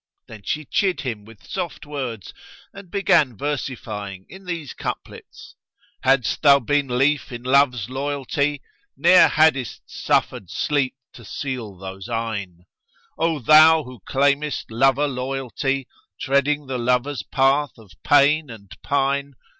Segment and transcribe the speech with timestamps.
[0.27, 2.33] Then she chid him with soft words
[2.73, 5.55] and began versifying in these couplets,
[6.01, 12.09] "Hadst thou been leaf in love's loyalty, * Ne'er haddest suffered sleep to seal those
[12.09, 12.65] eyne:
[13.19, 19.35] O thou who claimest lover loyalty, * Treading the lover's path of pain and pine!